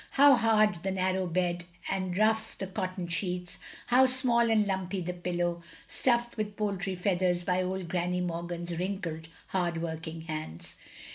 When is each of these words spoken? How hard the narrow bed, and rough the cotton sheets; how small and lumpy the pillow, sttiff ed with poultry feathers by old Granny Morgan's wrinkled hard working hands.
How 0.13 0.35
hard 0.35 0.81
the 0.81 0.89
narrow 0.89 1.27
bed, 1.27 1.65
and 1.87 2.17
rough 2.17 2.57
the 2.57 2.65
cotton 2.65 3.07
sheets; 3.07 3.59
how 3.85 4.07
small 4.07 4.49
and 4.49 4.65
lumpy 4.65 4.99
the 4.99 5.13
pillow, 5.13 5.61
sttiff 5.87 6.29
ed 6.31 6.35
with 6.37 6.57
poultry 6.57 6.95
feathers 6.95 7.43
by 7.43 7.61
old 7.61 7.87
Granny 7.87 8.19
Morgan's 8.21 8.75
wrinkled 8.79 9.27
hard 9.49 9.79
working 9.79 10.21
hands. 10.21 10.75